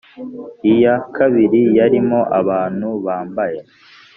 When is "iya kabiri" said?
0.71-1.61